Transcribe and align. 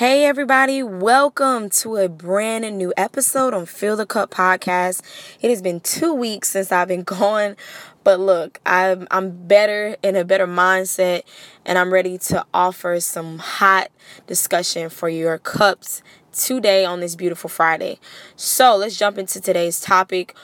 Hey, 0.00 0.24
everybody, 0.24 0.82
welcome 0.82 1.68
to 1.68 1.96
a 1.96 2.08
brand 2.08 2.78
new 2.78 2.90
episode 2.96 3.52
on 3.52 3.66
Fill 3.66 3.96
the 3.96 4.06
Cup 4.06 4.30
podcast. 4.30 5.02
It 5.42 5.50
has 5.50 5.60
been 5.60 5.78
two 5.78 6.14
weeks 6.14 6.48
since 6.48 6.72
I've 6.72 6.88
been 6.88 7.02
gone, 7.18 7.54
but 8.02 8.18
look, 8.18 8.60
I'm, 8.64 9.06
I'm 9.10 9.46
better 9.46 9.98
in 10.02 10.16
a 10.16 10.24
better 10.24 10.46
mindset 10.46 11.24
and 11.66 11.76
I'm 11.76 11.92
ready 11.92 12.16
to 12.16 12.46
offer 12.54 12.98
some 13.00 13.40
hot 13.40 13.90
discussion 14.26 14.88
for 14.88 15.10
your 15.10 15.36
cups 15.36 16.02
today 16.32 16.86
on 16.86 17.00
this 17.00 17.14
beautiful 17.14 17.50
Friday. 17.50 17.98
So 18.36 18.76
let's 18.76 18.96
jump 18.96 19.18
into 19.18 19.38
today's 19.38 19.82
topic 19.82 20.34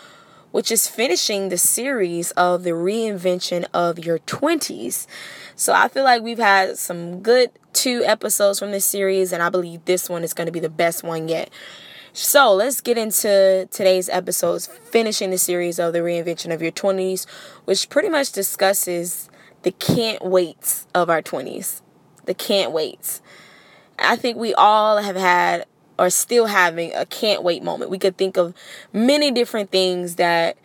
which 0.57 0.73
is 0.73 0.88
finishing 0.88 1.50
the 1.50 1.59
series 1.59 2.30
of 2.30 2.62
the 2.62 2.70
reinvention 2.70 3.66
of 3.75 3.98
your 3.98 4.20
20s. 4.20 5.06
So 5.55 5.75
I 5.75 5.86
feel 5.86 6.02
like 6.02 6.23
we've 6.23 6.38
had 6.38 6.79
some 6.79 7.20
good 7.20 7.50
two 7.75 8.02
episodes 8.06 8.59
from 8.59 8.70
this 8.70 8.87
series, 8.87 9.34
and 9.34 9.42
I 9.42 9.50
believe 9.50 9.84
this 9.84 10.09
one 10.09 10.24
is 10.24 10.33
going 10.33 10.47
to 10.47 10.52
be 10.52 10.59
the 10.59 10.70
best 10.70 11.05
one 11.05 11.28
yet. 11.28 11.50
So 12.14 12.55
let's 12.55 12.80
get 12.80 12.97
into 12.97 13.69
today's 13.70 14.09
episodes, 14.09 14.66
finishing 14.66 15.28
the 15.28 15.37
series 15.37 15.78
of 15.78 15.92
the 15.92 15.98
reinvention 15.98 16.55
of 16.55 16.62
your 16.62 16.73
20s, 16.73 17.28
which 17.66 17.91
pretty 17.91 18.09
much 18.09 18.33
discusses 18.33 19.28
the 19.61 19.73
can't 19.73 20.25
waits 20.25 20.86
of 20.95 21.11
our 21.11 21.20
20s. 21.20 21.83
The 22.25 22.33
can't 22.33 22.73
waits. 22.73 23.20
I 23.98 24.16
think 24.16 24.38
we 24.38 24.55
all 24.55 25.02
have 25.02 25.16
had 25.16 25.66
or 25.98 26.10
still 26.10 26.46
having 26.46 26.95
a 26.95 27.06
can't 27.06 27.42
wait 27.42 27.62
moment. 27.62 27.91
We 27.91 27.98
could 27.98 28.16
think 28.16 28.36
of 28.36 28.55
many 28.92 29.30
different 29.30 29.70
things 29.70 30.16
that 30.16 30.56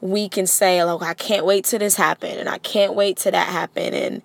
we 0.00 0.28
can 0.28 0.46
say, 0.46 0.82
like, 0.82 1.00
oh, 1.00 1.04
I 1.04 1.14
can't 1.14 1.46
wait 1.46 1.64
till 1.64 1.78
this 1.78 1.94
happen, 1.94 2.38
and 2.38 2.48
I 2.48 2.58
can't 2.58 2.94
wait 2.94 3.18
till 3.18 3.32
that 3.32 3.48
happen, 3.48 3.94
and 3.94 4.22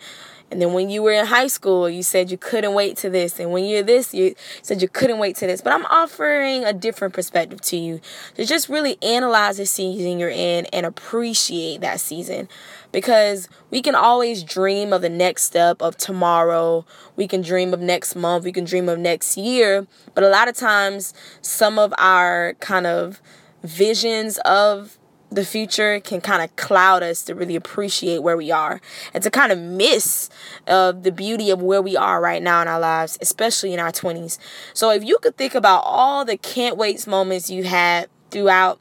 and 0.50 0.62
then 0.62 0.74
when 0.74 0.90
you 0.90 1.04
were 1.04 1.12
in 1.12 1.26
high 1.26 1.48
school, 1.48 1.90
you 1.90 2.02
said 2.04 2.32
you 2.32 2.38
couldn't 2.38 2.74
wait 2.74 2.96
to 2.98 3.10
this. 3.10 3.40
And 3.40 3.52
when 3.52 3.66
you're 3.66 3.84
this, 3.84 4.14
you 4.14 4.34
said 4.62 4.82
you 4.82 4.88
couldn't 4.88 5.20
wait 5.20 5.36
to 5.38 5.48
this. 5.48 5.62
But 5.62 5.74
I'm 5.74 5.86
offering 5.88 6.64
a 6.64 6.72
different 6.72 7.14
perspective 7.14 7.60
to 7.62 7.78
you 7.78 8.00
to 8.36 8.46
just 8.46 8.70
really 8.70 8.98
analyze 9.02 9.58
the 9.58 9.66
season 9.66 10.20
you're 10.20 10.30
in 10.30 10.66
and 10.68 10.86
appreciate 10.86 11.82
that 11.82 12.00
season. 12.00 12.48
Because 12.94 13.50
we 13.70 13.82
can 13.82 13.94
always 13.94 14.42
dream 14.42 14.94
of 14.94 15.02
the 15.02 15.10
next 15.10 15.44
step 15.44 15.82
of 15.82 15.98
tomorrow. 15.98 16.86
We 17.18 17.28
can 17.28 17.42
dream 17.42 17.74
of 17.74 17.82
next 17.82 18.16
month. 18.16 18.46
We 18.46 18.54
can 18.54 18.64
dream 18.64 18.88
of 18.88 19.00
next 19.00 19.36
year. 19.36 19.86
But 20.14 20.24
a 20.24 20.30
lot 20.30 20.48
of 20.48 20.56
times, 20.56 21.14
some 21.42 21.78
of 21.78 21.94
our 21.98 22.54
kind 22.62 22.88
of 22.88 23.22
visions 23.64 24.38
of 24.46 24.98
the 25.30 25.44
future 25.44 26.00
can 26.00 26.22
kind 26.22 26.42
of 26.42 26.56
cloud 26.56 27.04
us 27.04 27.22
to 27.24 27.36
really 27.36 27.56
appreciate 27.56 28.24
where 28.24 28.38
we 28.38 28.50
are 28.52 28.80
and 29.14 29.24
to 29.24 29.30
kind 29.30 29.52
of 29.52 29.60
miss 29.60 30.30
uh, 30.68 30.92
the 30.92 31.12
beauty 31.12 31.50
of 31.50 31.62
where 31.62 31.82
we 31.82 31.98
are 31.98 32.22
right 32.22 32.42
now 32.42 32.62
in 32.62 32.68
our 32.68 32.80
lives, 32.80 33.18
especially 33.22 33.74
in 33.74 33.80
our 33.80 33.92
20s. 33.92 34.38
So, 34.74 34.90
if 34.90 35.04
you 35.04 35.18
could 35.22 35.36
think 35.38 35.54
about 35.56 35.82
all 35.84 36.24
the 36.24 36.38
can't 36.38 36.78
wait 36.78 37.06
moments 37.08 37.50
you 37.50 37.66
had 37.66 38.10
throughout 38.32 38.80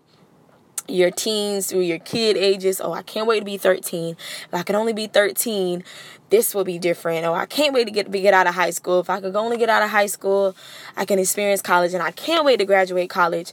your 0.88 1.10
teens, 1.10 1.66
through 1.66 1.80
your 1.80 1.98
kid 1.98 2.36
ages, 2.36 2.80
oh, 2.80 2.92
I 2.92 3.02
can't 3.02 3.26
wait 3.26 3.40
to 3.40 3.44
be 3.44 3.56
13. 3.56 4.16
If 4.46 4.54
I 4.54 4.62
can 4.62 4.76
only 4.76 4.92
be 4.92 5.08
13, 5.08 5.82
this 6.30 6.54
will 6.54 6.64
be 6.64 6.78
different. 6.78 7.24
Oh, 7.24 7.34
I 7.34 7.46
can't 7.46 7.74
wait 7.74 7.84
to 7.84 7.90
get 7.90 8.10
to 8.10 8.20
get 8.20 8.34
out 8.34 8.46
of 8.46 8.54
high 8.54 8.70
school. 8.70 9.00
If 9.00 9.10
I 9.10 9.20
could 9.20 9.34
only 9.36 9.56
get 9.56 9.68
out 9.68 9.82
of 9.82 9.90
high 9.90 10.06
school, 10.06 10.56
I 10.96 11.04
can 11.04 11.18
experience 11.18 11.62
college, 11.62 11.94
and 11.94 12.02
I 12.02 12.12
can't 12.12 12.44
wait 12.44 12.58
to 12.58 12.64
graduate 12.64 13.10
college. 13.10 13.52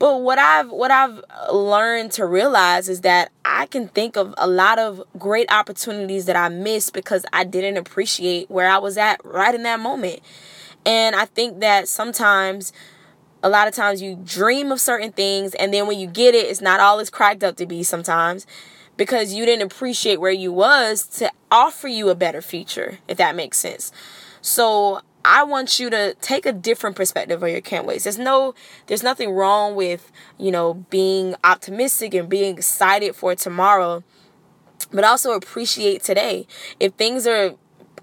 But 0.00 0.22
what 0.22 0.38
I've 0.38 0.70
what 0.70 0.90
I've 0.90 1.22
uh, 1.28 1.52
learned 1.52 2.10
to 2.12 2.24
realize 2.24 2.88
is 2.88 3.02
that 3.02 3.30
I 3.44 3.66
can 3.66 3.86
think 3.86 4.16
of 4.16 4.34
a 4.38 4.48
lot 4.48 4.78
of 4.78 5.02
great 5.18 5.52
opportunities 5.52 6.24
that 6.24 6.36
I 6.36 6.48
missed 6.48 6.94
because 6.94 7.26
I 7.34 7.44
didn't 7.44 7.76
appreciate 7.76 8.50
where 8.50 8.68
I 8.68 8.78
was 8.78 8.96
at 8.96 9.22
right 9.24 9.54
in 9.54 9.62
that 9.64 9.78
moment. 9.78 10.20
And 10.86 11.14
I 11.14 11.26
think 11.26 11.60
that 11.60 11.86
sometimes 11.86 12.72
a 13.42 13.50
lot 13.50 13.68
of 13.68 13.74
times 13.74 14.00
you 14.00 14.18
dream 14.24 14.72
of 14.72 14.80
certain 14.80 15.12
things 15.12 15.54
and 15.54 15.72
then 15.72 15.86
when 15.86 15.98
you 15.98 16.06
get 16.06 16.34
it 16.34 16.46
it's 16.46 16.62
not 16.62 16.80
all 16.80 16.98
it's 16.98 17.10
cracked 17.10 17.44
up 17.44 17.56
to 17.56 17.66
be 17.66 17.82
sometimes 17.82 18.46
because 18.96 19.32
you 19.32 19.46
didn't 19.46 19.66
appreciate 19.66 20.20
where 20.20 20.32
you 20.32 20.52
was 20.52 21.06
to 21.06 21.30
offer 21.50 21.88
you 21.88 22.08
a 22.08 22.14
better 22.14 22.40
future 22.40 22.98
if 23.06 23.18
that 23.18 23.36
makes 23.36 23.58
sense. 23.58 23.92
So 24.40 25.02
I 25.24 25.44
want 25.44 25.78
you 25.78 25.90
to 25.90 26.14
take 26.20 26.46
a 26.46 26.52
different 26.52 26.96
perspective 26.96 27.42
of 27.42 27.48
your 27.48 27.60
can't 27.60 27.86
waits. 27.86 28.04
There's 28.04 28.18
no 28.18 28.54
there's 28.86 29.02
nothing 29.02 29.30
wrong 29.32 29.74
with, 29.74 30.10
you 30.38 30.50
know, 30.50 30.74
being 30.90 31.34
optimistic 31.44 32.14
and 32.14 32.28
being 32.28 32.56
excited 32.56 33.14
for 33.14 33.34
tomorrow, 33.34 34.02
but 34.92 35.04
also 35.04 35.32
appreciate 35.32 36.02
today. 36.02 36.46
If 36.78 36.94
things 36.94 37.26
are 37.26 37.54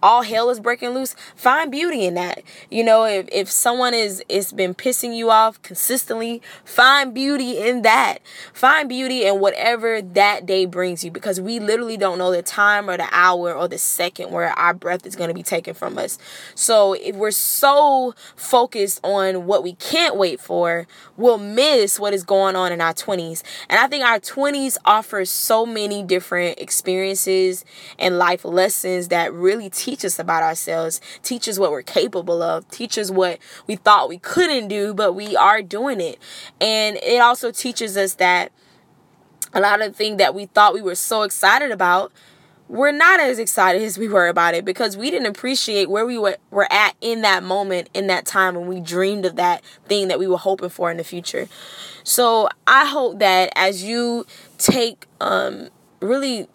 all 0.02 0.24
hell 0.24 0.50
is 0.50 0.60
breaking 0.60 0.90
loose 0.90 1.16
find 1.36 1.72
beauty 1.72 2.06
in 2.06 2.14
that. 2.16 2.44
You 2.70 2.84
know 2.84 3.06
if, 3.06 3.28
if 3.32 3.50
someone 3.50 3.94
is 3.94 4.24
it's 4.30 4.52
been 4.52 4.74
pissing 4.74 5.16
you 5.16 5.30
off 5.30 5.62
consistently 5.62 6.42
find 6.66 7.14
beauty 7.14 7.58
in 7.58 7.82
that. 7.84 8.20
Find 8.54 8.90
beauty 8.90 9.26
in 9.26 9.40
whatever 9.40 10.02
that 10.02 10.46
day 10.46 10.66
brings 10.66 11.04
you 11.04 11.12
because 11.12 11.40
we 11.40 11.60
literally 11.60 11.98
don't 11.98 12.18
know 12.18 12.32
the 12.32 12.42
time 12.42 12.90
or 12.90 12.98
the 12.98 13.08
hour 13.12 13.54
or 13.54 13.68
the 13.68 13.78
second 13.78 14.32
where 14.32 14.50
our 14.52 14.74
breath 14.74 15.06
is 15.06 15.16
going 15.16 15.30
to 15.30 15.34
be 15.34 15.44
taken 15.44 15.74
from 15.74 15.98
us. 15.98 16.18
So 16.56 16.94
if 16.94 17.16
we're 17.16 17.32
so 17.32 18.14
focused 18.36 19.00
on 19.04 19.46
what 19.46 19.64
we 19.64 19.74
can't 19.74 20.16
wait 20.16 20.40
for 20.40 20.88
we'll 21.16 21.38
miss 21.38 22.00
what 22.00 22.14
is 22.14 22.24
going 22.24 22.56
on 22.56 22.72
in 22.72 22.82
our 22.82 22.94
20s 22.94 23.44
and 23.70 23.80
i 23.80 23.88
think 23.88 24.04
our 24.04 24.20
20s 24.20 24.78
offers 24.86 25.30
so 25.30 25.66
many 25.66 26.04
different 26.04 26.60
experiences 26.60 27.66
and 27.98 28.18
life 28.18 28.46
lessons 28.46 29.08
that 29.08 29.34
really 29.34 29.70
teach 29.70 29.87
teach 29.88 30.04
us 30.04 30.20
about 30.20 30.44
ourselves, 30.44 31.00
teach 31.24 31.48
us 31.48 31.58
what 31.58 31.72
we're 31.72 31.82
capable 31.82 32.42
of, 32.42 32.70
teach 32.70 32.98
us 32.98 33.10
what 33.10 33.40
we 33.68 33.78
thought 33.78 34.10
we 34.10 34.18
couldn't 34.18 34.68
do, 34.68 34.94
but 34.94 35.14
we 35.14 35.34
are 35.38 35.62
doing 35.62 36.02
it. 36.02 36.20
And 36.60 36.98
it 36.98 37.22
also 37.22 37.52
teaches 37.52 37.96
us 37.96 38.16
that 38.16 38.52
a 39.54 39.62
lot 39.62 39.82
of 39.82 39.96
things 39.96 40.18
that 40.18 40.36
we 40.36 40.48
thought 40.48 40.74
we 40.74 40.82
were 40.82 40.96
so 40.96 41.24
excited 41.24 41.72
about 41.72 42.12
we're 42.70 42.92
not 42.92 43.22
as 43.22 43.40
excited 43.40 43.82
as 43.90 43.98
we 43.98 44.10
were 44.10 44.28
about 44.28 44.54
it 44.54 44.66
because 44.66 44.98
we 44.98 45.10
didn't 45.10 45.28
appreciate 45.28 45.90
where 45.90 46.06
we 46.06 46.18
were, 46.18 46.36
were 46.52 46.68
at 46.70 46.96
in 47.00 47.22
that 47.22 47.42
moment, 47.42 47.90
in 47.94 48.08
that 48.08 48.26
time 48.26 48.56
when 48.56 48.68
we 48.68 48.82
dreamed 48.82 49.26
of 49.26 49.38
that 49.38 49.64
thing 49.86 50.10
that 50.10 50.20
we 50.20 50.28
were 50.28 50.38
hoping 50.38 50.68
for 50.68 50.92
in 50.92 50.98
the 50.98 51.04
future. 51.06 51.48
So 52.04 52.50
I 52.68 52.86
hope 52.86 53.20
that 53.20 53.54
as 53.56 53.86
you 53.86 54.26
take 54.58 55.08
um, 55.22 55.70
really 56.02 56.50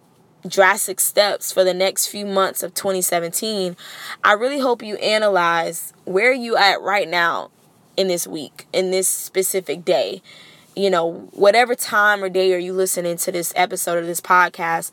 drastic 0.47 1.01
steps 1.01 1.53
for 1.53 1.65
the 1.65 1.75
next 1.75 2.07
few 2.07 2.27
months 2.27 2.63
of 2.63 2.75
2017, 2.75 3.77
I 4.25 4.33
really 4.33 4.61
hope 4.61 4.83
you 4.83 4.97
analyze 4.97 5.93
where 6.05 6.33
you 6.33 6.57
at 6.57 6.81
right 6.81 7.09
now 7.09 7.51
in 7.97 8.09
this 8.09 8.27
week, 8.27 8.67
in 8.73 8.91
this 8.91 9.09
specific 9.09 9.85
day. 9.85 10.23
You 10.75 10.91
know, 10.91 11.29
whatever 11.33 11.75
time 11.75 12.25
or 12.25 12.29
day 12.29 12.53
are 12.55 12.59
you 12.59 12.73
listening 12.73 13.17
to 13.19 13.33
this 13.33 13.53
episode 13.57 13.99
of 13.99 14.07
this 14.07 14.21
podcast, 14.21 14.91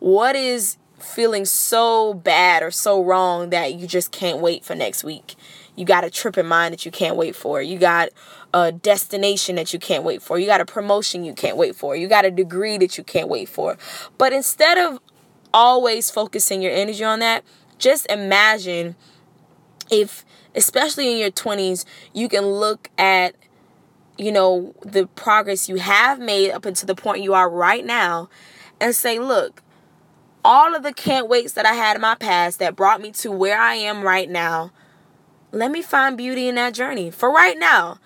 what 0.00 0.34
is 0.34 0.76
feeling 0.98 1.44
so 1.44 2.14
bad 2.14 2.62
or 2.62 2.70
so 2.70 3.02
wrong 3.02 3.50
that 3.50 3.74
you 3.74 3.86
just 3.86 4.10
can't 4.10 4.38
wait 4.38 4.64
for 4.64 4.74
next 4.74 5.04
week? 5.04 5.36
You 5.76 5.84
got 5.84 6.04
a 6.04 6.10
trip 6.10 6.38
in 6.38 6.46
mind 6.46 6.72
that 6.72 6.84
you 6.84 6.90
can't 6.90 7.16
wait 7.16 7.34
for. 7.34 7.60
You 7.60 7.78
got 7.78 8.10
a 8.52 8.70
destination 8.70 9.56
that 9.56 9.72
you 9.72 9.78
can't 9.78 10.04
wait 10.04 10.22
for. 10.22 10.38
You 10.38 10.46
got 10.46 10.60
a 10.60 10.64
promotion 10.64 11.24
you 11.24 11.34
can't 11.34 11.56
wait 11.56 11.74
for. 11.74 11.96
You 11.96 12.06
got 12.06 12.24
a 12.24 12.30
degree 12.30 12.78
that 12.78 12.96
you 12.96 13.04
can't 13.04 13.28
wait 13.28 13.48
for. 13.48 13.76
But 14.16 14.32
instead 14.32 14.78
of 14.78 15.00
always 15.52 16.10
focusing 16.10 16.62
your 16.62 16.72
energy 16.72 17.02
on 17.02 17.18
that, 17.20 17.44
just 17.78 18.06
imagine 18.10 18.94
if, 19.90 20.24
especially 20.54 21.10
in 21.10 21.18
your 21.18 21.30
20s, 21.30 21.84
you 22.12 22.28
can 22.28 22.44
look 22.44 22.90
at 22.96 23.34
you 24.16 24.30
know 24.30 24.72
the 24.82 25.08
progress 25.08 25.68
you 25.68 25.74
have 25.76 26.20
made 26.20 26.52
up 26.52 26.64
until 26.64 26.86
the 26.86 26.94
point 26.94 27.22
you 27.22 27.34
are 27.34 27.50
right 27.50 27.84
now 27.84 28.28
and 28.80 28.94
say 28.94 29.18
look 29.18 29.60
all 30.44 30.74
of 30.74 30.82
the 30.82 30.92
can't 30.92 31.28
waits 31.28 31.54
that 31.54 31.66
I 31.66 31.72
had 31.72 31.96
in 31.96 32.02
my 32.02 32.14
past 32.14 32.58
that 32.58 32.76
brought 32.76 33.00
me 33.00 33.10
to 33.12 33.32
where 33.32 33.58
I 33.58 33.74
am 33.74 34.02
right 34.02 34.30
now 34.30 34.70
let 35.54 35.70
me 35.70 35.82
find 35.82 36.16
beauty 36.16 36.48
in 36.48 36.56
that 36.56 36.74
journey 36.74 37.10
for 37.10 37.30
right 37.32 37.58
now 37.58 37.98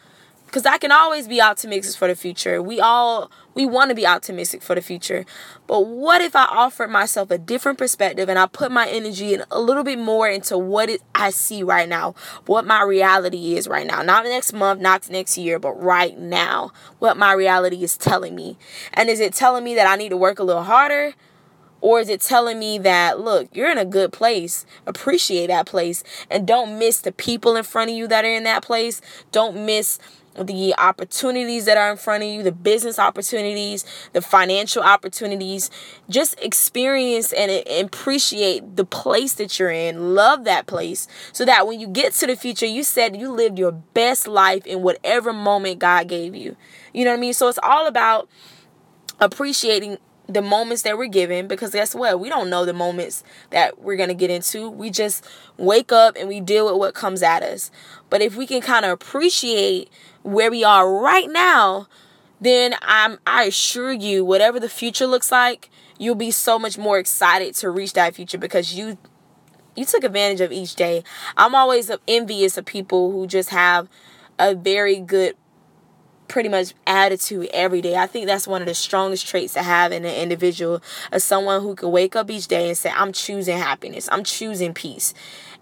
because 0.48 0.64
I 0.64 0.78
can 0.78 0.90
always 0.90 1.28
be 1.28 1.42
optimistic 1.42 1.96
for 1.98 2.08
the 2.08 2.14
future. 2.14 2.62
We 2.62 2.80
all 2.80 3.30
we 3.54 3.66
want 3.66 3.90
to 3.90 3.94
be 3.94 4.06
optimistic 4.06 4.62
for 4.62 4.74
the 4.74 4.80
future. 4.80 5.26
But 5.66 5.80
what 5.86 6.22
if 6.22 6.36
I 6.36 6.44
offered 6.44 6.90
myself 6.90 7.30
a 7.30 7.38
different 7.38 7.76
perspective 7.76 8.28
and 8.28 8.38
I 8.38 8.46
put 8.46 8.70
my 8.70 8.88
energy 8.88 9.34
in 9.34 9.42
a 9.50 9.60
little 9.60 9.82
bit 9.82 9.98
more 9.98 10.28
into 10.28 10.56
what 10.56 10.88
it, 10.88 11.02
I 11.14 11.30
see 11.30 11.62
right 11.62 11.88
now, 11.88 12.14
what 12.46 12.66
my 12.66 12.82
reality 12.82 13.56
is 13.56 13.66
right 13.66 13.86
now. 13.86 14.02
Not 14.02 14.24
next 14.24 14.52
month, 14.52 14.80
not 14.80 15.10
next 15.10 15.36
year, 15.36 15.58
but 15.58 15.72
right 15.72 16.16
now, 16.18 16.72
what 16.98 17.16
my 17.16 17.32
reality 17.32 17.82
is 17.82 17.96
telling 17.96 18.34
me. 18.34 18.56
And 18.94 19.08
is 19.08 19.20
it 19.20 19.34
telling 19.34 19.64
me 19.64 19.74
that 19.74 19.86
I 19.86 19.96
need 19.96 20.10
to 20.10 20.16
work 20.16 20.38
a 20.38 20.44
little 20.44 20.62
harder? 20.62 21.14
Or 21.80 22.00
is 22.00 22.08
it 22.08 22.20
telling 22.20 22.58
me 22.58 22.78
that, 22.78 23.20
look, 23.20 23.48
you're 23.52 23.70
in 23.70 23.78
a 23.78 23.84
good 23.84 24.12
place, 24.12 24.66
appreciate 24.86 25.46
that 25.46 25.66
place, 25.66 26.02
and 26.30 26.46
don't 26.46 26.78
miss 26.78 27.00
the 27.00 27.12
people 27.12 27.56
in 27.56 27.64
front 27.64 27.90
of 27.90 27.96
you 27.96 28.08
that 28.08 28.24
are 28.24 28.32
in 28.32 28.44
that 28.44 28.62
place. 28.62 29.00
Don't 29.30 29.64
miss 29.64 29.98
the 30.34 30.74
opportunities 30.78 31.64
that 31.64 31.76
are 31.76 31.90
in 31.90 31.96
front 31.96 32.22
of 32.22 32.28
you, 32.28 32.42
the 32.42 32.52
business 32.52 32.98
opportunities, 32.98 33.84
the 34.12 34.20
financial 34.20 34.82
opportunities. 34.82 35.70
Just 36.08 36.38
experience 36.40 37.32
and 37.32 37.50
appreciate 37.68 38.76
the 38.76 38.84
place 38.84 39.34
that 39.34 39.58
you're 39.58 39.70
in. 39.70 40.14
Love 40.14 40.44
that 40.44 40.66
place 40.66 41.08
so 41.32 41.44
that 41.44 41.66
when 41.66 41.80
you 41.80 41.88
get 41.88 42.12
to 42.14 42.26
the 42.26 42.36
future, 42.36 42.66
you 42.66 42.82
said 42.82 43.16
you 43.16 43.32
lived 43.32 43.58
your 43.58 43.72
best 43.72 44.28
life 44.28 44.66
in 44.66 44.82
whatever 44.82 45.32
moment 45.32 45.80
God 45.80 46.08
gave 46.08 46.34
you. 46.34 46.56
You 46.92 47.04
know 47.04 47.10
what 47.10 47.18
I 47.18 47.20
mean? 47.20 47.34
So 47.34 47.48
it's 47.48 47.58
all 47.62 47.86
about 47.86 48.28
appreciating 49.20 49.98
the 50.28 50.42
moments 50.42 50.82
that 50.82 50.98
we're 50.98 51.06
given 51.06 51.48
because 51.48 51.72
guess 51.72 51.94
what? 51.94 52.20
We 52.20 52.28
don't 52.28 52.50
know 52.50 52.64
the 52.64 52.74
moments 52.74 53.24
that 53.50 53.80
we're 53.80 53.96
going 53.96 54.10
to 54.10 54.14
get 54.14 54.30
into. 54.30 54.68
We 54.68 54.90
just 54.90 55.24
wake 55.56 55.90
up 55.90 56.16
and 56.16 56.28
we 56.28 56.40
deal 56.40 56.66
with 56.66 56.76
what 56.76 56.94
comes 56.94 57.22
at 57.22 57.42
us. 57.42 57.70
But 58.10 58.20
if 58.20 58.36
we 58.36 58.46
can 58.46 58.60
kind 58.60 58.84
of 58.84 58.92
appreciate 58.92 59.90
where 60.22 60.50
we 60.50 60.62
are 60.62 60.92
right 60.92 61.30
now, 61.30 61.88
then 62.40 62.74
I'm 62.82 63.18
I 63.26 63.44
assure 63.44 63.92
you 63.92 64.24
whatever 64.24 64.60
the 64.60 64.68
future 64.68 65.06
looks 65.06 65.32
like, 65.32 65.70
you'll 65.98 66.14
be 66.14 66.30
so 66.30 66.58
much 66.58 66.78
more 66.78 66.98
excited 66.98 67.54
to 67.56 67.70
reach 67.70 67.94
that 67.94 68.14
future 68.14 68.38
because 68.38 68.74
you 68.74 68.98
you 69.74 69.84
took 69.84 70.04
advantage 70.04 70.40
of 70.40 70.52
each 70.52 70.74
day. 70.74 71.02
I'm 71.36 71.54
always 71.54 71.90
envious 72.06 72.58
of 72.58 72.64
people 72.64 73.12
who 73.12 73.26
just 73.26 73.50
have 73.50 73.88
a 74.38 74.54
very 74.54 75.00
good 75.00 75.36
pretty 76.28 76.48
much 76.48 76.74
attitude 76.86 77.48
every 77.52 77.80
day. 77.80 77.96
I 77.96 78.06
think 78.06 78.26
that's 78.26 78.46
one 78.46 78.62
of 78.62 78.68
the 78.68 78.74
strongest 78.74 79.26
traits 79.26 79.54
to 79.54 79.62
have 79.62 79.92
in 79.92 80.04
an 80.04 80.14
individual 80.14 80.82
as 81.10 81.24
someone 81.24 81.62
who 81.62 81.74
can 81.74 81.90
wake 81.90 82.14
up 82.14 82.30
each 82.30 82.48
day 82.48 82.68
and 82.68 82.76
say, 82.76 82.92
I'm 82.94 83.12
choosing 83.12 83.58
happiness. 83.58 84.08
I'm 84.12 84.24
choosing 84.24 84.74
peace. 84.74 85.14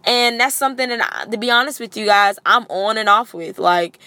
And 0.05 0.39
that's 0.39 0.55
something 0.55 0.89
that, 0.89 1.29
to 1.31 1.39
be 1.39 1.51
honest 1.51 1.81
with 1.81 1.97
you 1.97 2.07
guys, 2.07 2.39
I'm 2.45 2.65
on 2.65 2.99
and 2.99 3.09
off 3.09 3.33
with. 3.33 3.59
Like, 3.59 3.99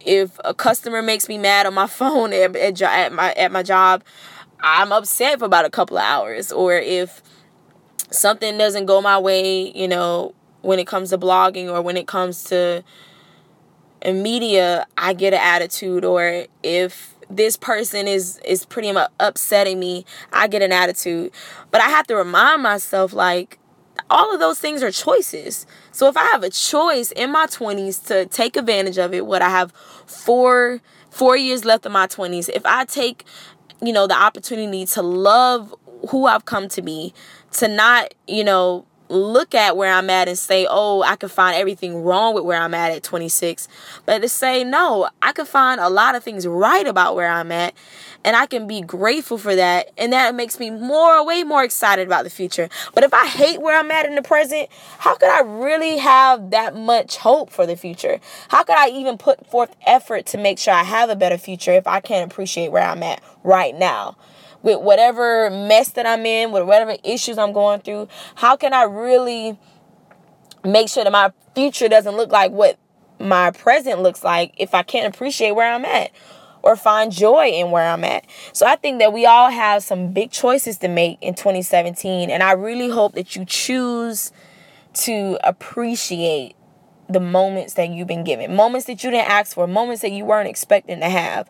if 0.00 0.38
a 0.44 0.54
customer 0.54 1.02
makes 1.02 1.28
me 1.28 1.38
mad 1.38 1.66
on 1.66 1.74
my 1.74 1.86
phone 1.88 2.32
at, 2.32 2.54
at, 2.56 2.80
at 2.80 3.12
my 3.12 3.32
at 3.32 3.52
my 3.52 3.62
job, 3.62 4.02
I'm 4.60 4.92
upset 4.92 5.38
for 5.38 5.46
about 5.46 5.64
a 5.64 5.70
couple 5.70 5.98
of 5.98 6.04
hours. 6.04 6.52
Or 6.52 6.74
if 6.74 7.22
something 8.10 8.56
doesn't 8.58 8.86
go 8.86 9.00
my 9.00 9.18
way, 9.18 9.72
you 9.72 9.88
know, 9.88 10.34
when 10.62 10.78
it 10.78 10.86
comes 10.86 11.10
to 11.10 11.18
blogging 11.18 11.68
or 11.68 11.82
when 11.82 11.96
it 11.96 12.06
comes 12.06 12.44
to 12.44 12.82
in 14.02 14.22
media 14.22 14.86
I 14.98 15.14
get 15.14 15.32
an 15.32 15.40
attitude 15.40 16.04
or 16.04 16.46
if 16.62 17.14
this 17.30 17.56
person 17.56 18.06
is 18.06 18.38
is 18.44 18.64
pretty 18.64 18.92
much 18.92 19.10
upsetting 19.18 19.80
me, 19.80 20.04
I 20.32 20.48
get 20.48 20.62
an 20.62 20.72
attitude. 20.72 21.32
But 21.70 21.80
I 21.80 21.88
have 21.88 22.06
to 22.08 22.16
remind 22.16 22.62
myself 22.62 23.12
like 23.12 23.58
all 24.10 24.32
of 24.32 24.40
those 24.40 24.58
things 24.58 24.82
are 24.82 24.90
choices. 24.90 25.66
So 25.92 26.08
if 26.08 26.16
I 26.16 26.24
have 26.26 26.42
a 26.42 26.50
choice 26.50 27.10
in 27.12 27.32
my 27.32 27.46
20s 27.46 28.06
to 28.06 28.26
take 28.26 28.56
advantage 28.56 28.98
of 28.98 29.14
it, 29.14 29.26
what 29.26 29.42
I 29.42 29.50
have 29.50 29.72
4 30.06 30.80
4 31.10 31.36
years 31.36 31.64
left 31.64 31.86
of 31.86 31.92
my 31.92 32.06
20s, 32.06 32.48
if 32.50 32.64
I 32.66 32.84
take 32.84 33.24
you 33.80 33.92
know 33.92 34.06
the 34.06 34.14
opportunity 34.14 34.86
to 34.86 35.02
love 35.02 35.74
who 36.10 36.26
I've 36.26 36.44
come 36.44 36.68
to 36.70 36.82
be, 36.82 37.14
to 37.52 37.68
not, 37.68 38.14
you 38.26 38.44
know, 38.44 38.86
look 39.12 39.54
at 39.54 39.76
where 39.76 39.92
I'm 39.92 40.10
at 40.10 40.28
and 40.28 40.38
say, 40.38 40.66
oh, 40.68 41.02
I 41.02 41.16
can 41.16 41.28
find 41.28 41.56
everything 41.56 42.02
wrong 42.02 42.34
with 42.34 42.44
where 42.44 42.60
I'm 42.60 42.74
at 42.74 42.90
at 42.90 43.02
26. 43.02 43.68
But 44.06 44.22
to 44.22 44.28
say, 44.28 44.64
no, 44.64 45.08
I 45.20 45.32
can 45.32 45.46
find 45.46 45.80
a 45.80 45.88
lot 45.88 46.14
of 46.14 46.24
things 46.24 46.46
right 46.46 46.86
about 46.86 47.14
where 47.14 47.30
I'm 47.30 47.52
at. 47.52 47.74
And 48.24 48.36
I 48.36 48.46
can 48.46 48.66
be 48.66 48.80
grateful 48.80 49.36
for 49.36 49.54
that. 49.54 49.90
And 49.98 50.12
that 50.12 50.34
makes 50.34 50.58
me 50.60 50.70
more, 50.70 51.24
way 51.26 51.42
more 51.42 51.64
excited 51.64 52.06
about 52.06 52.24
the 52.24 52.30
future. 52.30 52.68
But 52.94 53.04
if 53.04 53.12
I 53.12 53.26
hate 53.26 53.60
where 53.60 53.78
I'm 53.78 53.90
at 53.90 54.06
in 54.06 54.14
the 54.14 54.22
present, 54.22 54.68
how 54.98 55.16
could 55.16 55.28
I 55.28 55.40
really 55.40 55.98
have 55.98 56.50
that 56.50 56.76
much 56.76 57.16
hope 57.16 57.50
for 57.50 57.66
the 57.66 57.76
future? 57.76 58.20
How 58.48 58.62
could 58.62 58.78
I 58.78 58.88
even 58.88 59.18
put 59.18 59.46
forth 59.48 59.74
effort 59.86 60.26
to 60.26 60.38
make 60.38 60.58
sure 60.58 60.72
I 60.72 60.84
have 60.84 61.10
a 61.10 61.16
better 61.16 61.38
future 61.38 61.72
if 61.72 61.86
I 61.86 62.00
can't 62.00 62.30
appreciate 62.30 62.70
where 62.70 62.84
I'm 62.84 63.02
at 63.02 63.22
right 63.42 63.74
now? 63.74 64.16
With 64.62 64.80
whatever 64.80 65.50
mess 65.50 65.90
that 65.90 66.06
I'm 66.06 66.24
in, 66.26 66.52
with 66.52 66.64
whatever 66.64 66.96
issues 67.04 67.38
I'm 67.38 67.52
going 67.52 67.80
through, 67.80 68.08
how 68.36 68.56
can 68.56 68.72
I 68.72 68.84
really 68.84 69.58
make 70.64 70.88
sure 70.88 71.04
that 71.04 71.12
my 71.12 71.32
future 71.54 71.88
doesn't 71.88 72.16
look 72.16 72.30
like 72.30 72.52
what 72.52 72.78
my 73.18 73.50
present 73.50 74.00
looks 74.00 74.24
like 74.24 74.54
if 74.56 74.74
I 74.74 74.82
can't 74.82 75.12
appreciate 75.12 75.52
where 75.52 75.72
I'm 75.72 75.84
at 75.84 76.10
or 76.62 76.76
find 76.76 77.10
joy 77.10 77.48
in 77.48 77.70
where 77.70 77.88
I'm 77.88 78.04
at. 78.04 78.24
So 78.52 78.66
I 78.66 78.76
think 78.76 79.00
that 79.00 79.12
we 79.12 79.26
all 79.26 79.50
have 79.50 79.82
some 79.82 80.12
big 80.12 80.30
choices 80.30 80.78
to 80.78 80.88
make 80.88 81.18
in 81.20 81.34
2017 81.34 82.30
and 82.30 82.42
I 82.42 82.52
really 82.52 82.88
hope 82.88 83.14
that 83.14 83.34
you 83.34 83.44
choose 83.44 84.32
to 84.94 85.38
appreciate 85.42 86.54
the 87.08 87.20
moments 87.20 87.74
that 87.74 87.90
you've 87.90 88.08
been 88.08 88.24
given. 88.24 88.54
Moments 88.54 88.86
that 88.86 89.02
you 89.02 89.10
didn't 89.10 89.28
ask 89.28 89.54
for, 89.54 89.66
moments 89.66 90.02
that 90.02 90.12
you 90.12 90.24
weren't 90.24 90.48
expecting 90.48 91.00
to 91.00 91.08
have. 91.08 91.48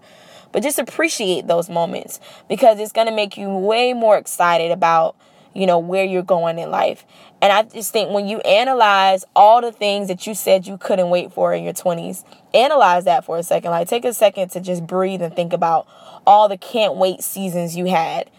But 0.53 0.63
just 0.63 0.79
appreciate 0.79 1.47
those 1.47 1.69
moments 1.69 2.21
because 2.49 2.79
it's 2.79 2.93
going 2.93 3.07
to 3.07 3.15
make 3.15 3.37
you 3.37 3.49
way 3.49 3.93
more 3.95 4.19
excited 4.19 4.71
about, 4.71 5.17
you 5.55 5.67
know, 5.67 5.79
where 5.79 6.05
you're 6.05 6.23
going 6.23 6.59
in 6.59 6.71
life. 6.71 7.05
And 7.41 7.53
I 7.53 7.63
just 7.63 7.93
think 7.93 8.11
when 8.11 8.29
you 8.29 8.39
analyze 8.41 9.25
all 9.35 9.61
the 9.61 9.73
things 9.73 10.09
that 10.09 10.27
you 10.27 10.35
said 10.35 10.67
you 10.67 10.79
couldn't 10.79 11.11
wait 11.11 11.33
for 11.33 11.53
in 11.55 11.65
your 11.65 11.73
20s, 11.73 12.25
analyze 12.55 13.05
that 13.07 13.25
for 13.25 13.39
a 13.39 13.43
second. 13.43 13.71
Like 13.71 13.89
take 13.89 14.05
a 14.05 14.15
second 14.15 14.51
to 14.51 14.61
just 14.61 14.87
breathe 14.87 15.23
and 15.23 15.35
think 15.35 15.53
about 15.53 15.89
all 16.27 16.49
the 16.49 16.59
can't 16.59 16.97
wait 16.97 17.23
seasons 17.23 17.77
you 17.77 17.87
had. 17.87 18.31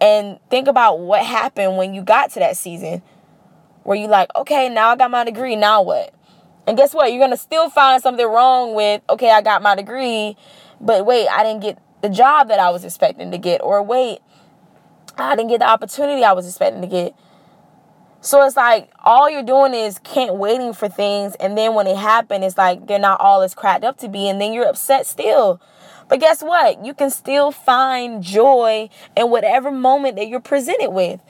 And 0.00 0.40
think 0.50 0.66
about 0.66 0.98
what 0.98 1.24
happened 1.24 1.76
when 1.76 1.94
you 1.94 2.02
got 2.02 2.30
to 2.32 2.40
that 2.40 2.56
season 2.56 3.02
where 3.84 3.96
you 3.96 4.08
like, 4.08 4.34
okay, 4.36 4.68
now 4.68 4.88
I 4.90 4.96
got 4.96 5.10
my 5.10 5.24
degree, 5.24 5.56
now 5.56 5.82
what? 5.82 6.12
And 6.66 6.76
guess 6.76 6.94
what? 6.94 7.12
You're 7.12 7.28
to 7.28 7.36
still 7.36 7.70
find 7.70 8.02
something 8.02 8.26
wrong 8.26 8.74
with, 8.74 9.02
okay, 9.10 9.30
I 9.30 9.42
got 9.42 9.62
my 9.62 9.74
degree, 9.74 10.36
but 10.82 11.06
wait, 11.06 11.28
I 11.28 11.42
didn't 11.44 11.62
get 11.62 11.78
the 12.02 12.08
job 12.08 12.48
that 12.48 12.58
I 12.58 12.70
was 12.70 12.84
expecting 12.84 13.30
to 13.30 13.38
get. 13.38 13.62
Or 13.62 13.82
wait, 13.82 14.18
I 15.16 15.36
didn't 15.36 15.50
get 15.50 15.60
the 15.60 15.68
opportunity 15.68 16.24
I 16.24 16.32
was 16.32 16.46
expecting 16.46 16.82
to 16.82 16.88
get. 16.88 17.14
So 18.20 18.44
it's 18.44 18.56
like 18.56 18.92
all 19.02 19.30
you're 19.30 19.42
doing 19.42 19.74
is 19.74 19.98
can't 19.98 20.36
waiting 20.36 20.72
for 20.74 20.88
things, 20.88 21.34
and 21.36 21.58
then 21.58 21.74
when 21.74 21.86
it 21.86 21.96
happens, 21.96 22.44
it's 22.44 22.58
like 22.58 22.86
they're 22.86 22.98
not 22.98 23.20
all 23.20 23.42
as 23.42 23.54
cracked 23.54 23.84
up 23.84 23.98
to 23.98 24.08
be, 24.08 24.28
and 24.28 24.40
then 24.40 24.52
you're 24.52 24.68
upset 24.68 25.06
still. 25.06 25.60
But 26.08 26.20
guess 26.20 26.42
what? 26.42 26.84
You 26.84 26.94
can 26.94 27.10
still 27.10 27.50
find 27.50 28.22
joy 28.22 28.90
in 29.16 29.30
whatever 29.30 29.70
moment 29.70 30.16
that 30.16 30.28
you're 30.28 30.40
presented 30.40 30.90
with 30.90 31.20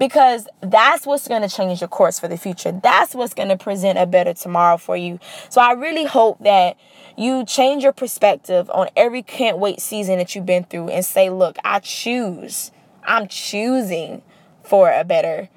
because 0.00 0.48
that's 0.62 1.06
what's 1.06 1.28
going 1.28 1.42
to 1.42 1.48
change 1.48 1.82
your 1.82 1.88
course 1.88 2.18
for 2.18 2.26
the 2.26 2.38
future. 2.38 2.72
That's 2.72 3.14
what's 3.14 3.34
going 3.34 3.50
to 3.50 3.56
present 3.58 3.98
a 3.98 4.06
better 4.06 4.32
tomorrow 4.32 4.78
for 4.78 4.96
you. 4.96 5.20
So 5.50 5.60
I 5.60 5.72
really 5.72 6.06
hope 6.06 6.38
that 6.40 6.76
you 7.18 7.44
change 7.44 7.82
your 7.82 7.92
perspective 7.92 8.70
on 8.70 8.88
every 8.96 9.22
can't 9.22 9.58
wait 9.58 9.78
season 9.80 10.16
that 10.16 10.34
you've 10.34 10.46
been 10.46 10.64
through 10.64 10.88
and 10.88 11.04
say, 11.04 11.28
look, 11.28 11.58
I 11.64 11.80
choose. 11.80 12.72
I'm 13.04 13.28
choosing 13.28 14.22
for 14.64 14.90
a 14.90 15.04
better 15.04 15.50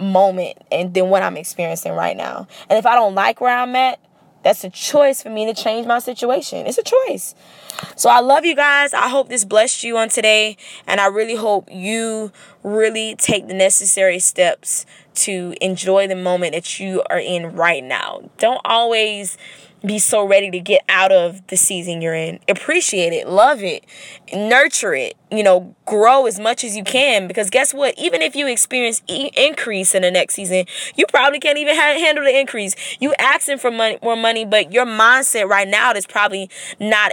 moment 0.00 0.56
and 0.72 0.94
than 0.94 1.10
what 1.10 1.22
I'm 1.22 1.36
experiencing 1.36 1.92
right 1.92 2.16
now. 2.16 2.48
And 2.70 2.78
if 2.78 2.86
I 2.86 2.94
don't 2.94 3.14
like 3.14 3.42
where 3.42 3.56
I'm 3.56 3.76
at, 3.76 4.00
that's 4.42 4.64
a 4.64 4.70
choice 4.70 5.22
for 5.22 5.30
me 5.30 5.46
to 5.46 5.54
change 5.54 5.86
my 5.86 5.98
situation. 5.98 6.66
It's 6.66 6.78
a 6.78 6.82
choice. 6.82 7.34
So 7.96 8.10
I 8.10 8.20
love 8.20 8.44
you 8.44 8.56
guys. 8.56 8.92
I 8.92 9.08
hope 9.08 9.28
this 9.28 9.44
blessed 9.44 9.84
you 9.84 9.96
on 9.98 10.08
today. 10.08 10.56
And 10.86 11.00
I 11.00 11.06
really 11.06 11.36
hope 11.36 11.68
you 11.70 12.32
really 12.62 13.14
take 13.16 13.48
the 13.48 13.54
necessary 13.54 14.18
steps 14.18 14.86
to 15.14 15.54
enjoy 15.60 16.08
the 16.08 16.16
moment 16.16 16.54
that 16.54 16.80
you 16.80 17.02
are 17.10 17.20
in 17.20 17.54
right 17.54 17.84
now. 17.84 18.30
Don't 18.38 18.60
always 18.64 19.36
be 19.84 19.98
so 19.98 20.24
ready 20.26 20.50
to 20.50 20.60
get 20.60 20.82
out 20.88 21.12
of 21.12 21.46
the 21.48 21.56
season 21.56 22.00
you're 22.00 22.14
in. 22.14 22.38
Appreciate 22.48 23.12
it, 23.12 23.28
love 23.28 23.62
it, 23.62 23.84
nurture 24.32 24.94
it, 24.94 25.16
you 25.30 25.42
know, 25.42 25.74
grow 25.86 26.26
as 26.26 26.38
much 26.38 26.64
as 26.64 26.76
you 26.76 26.84
can 26.84 27.26
because 27.26 27.50
guess 27.50 27.74
what? 27.74 27.94
Even 27.98 28.22
if 28.22 28.36
you 28.36 28.46
experience 28.46 29.02
e- 29.08 29.30
increase 29.36 29.94
in 29.94 30.02
the 30.02 30.10
next 30.10 30.34
season, 30.34 30.64
you 30.96 31.04
probably 31.06 31.40
can't 31.40 31.58
even 31.58 31.74
ha- 31.74 31.98
handle 31.98 32.24
the 32.24 32.38
increase. 32.38 32.74
You 33.00 33.14
asking 33.18 33.58
for 33.58 33.70
money, 33.70 33.98
more 34.02 34.16
money, 34.16 34.44
but 34.44 34.72
your 34.72 34.86
mindset 34.86 35.48
right 35.48 35.68
now 35.68 35.92
is 35.92 36.06
probably 36.06 36.48
not 36.78 37.12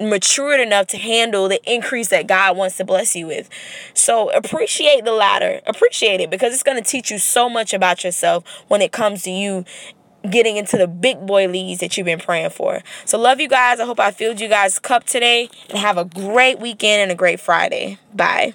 matured 0.00 0.60
enough 0.60 0.86
to 0.86 0.96
handle 0.96 1.48
the 1.48 1.60
increase 1.70 2.08
that 2.08 2.26
God 2.26 2.56
wants 2.56 2.76
to 2.78 2.84
bless 2.84 3.14
you 3.14 3.26
with. 3.26 3.50
So 3.92 4.30
appreciate 4.30 5.04
the 5.04 5.12
latter. 5.12 5.60
Appreciate 5.66 6.20
it 6.20 6.30
because 6.30 6.54
it's 6.54 6.62
going 6.62 6.82
to 6.82 6.88
teach 6.88 7.10
you 7.10 7.18
so 7.18 7.50
much 7.50 7.74
about 7.74 8.02
yourself 8.02 8.44
when 8.68 8.80
it 8.80 8.92
comes 8.92 9.22
to 9.24 9.30
you 9.30 9.64
getting 10.28 10.56
into 10.56 10.76
the 10.76 10.86
big 10.86 11.26
boy 11.26 11.48
leads 11.48 11.80
that 11.80 11.96
you've 11.96 12.04
been 12.04 12.18
praying 12.18 12.50
for. 12.50 12.82
So 13.04 13.18
love 13.18 13.40
you 13.40 13.48
guys. 13.48 13.80
I 13.80 13.86
hope 13.86 14.00
I 14.00 14.10
filled 14.10 14.40
you 14.40 14.48
guys 14.48 14.78
cup 14.78 15.04
today 15.04 15.48
and 15.68 15.78
have 15.78 15.96
a 15.96 16.04
great 16.04 16.58
weekend 16.58 17.02
and 17.02 17.12
a 17.12 17.14
great 17.14 17.40
Friday. 17.40 17.98
Bye. 18.14 18.54